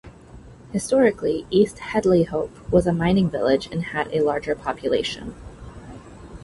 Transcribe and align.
Historically, 0.71 1.45
East 1.51 1.77
Hedleyhope 1.77 2.71
was 2.71 2.87
a 2.87 2.91
mining 2.91 3.29
village 3.29 3.67
and 3.71 3.83
had 3.83 4.07
a 4.11 4.21
larger 4.23 4.55
population. 4.55 5.35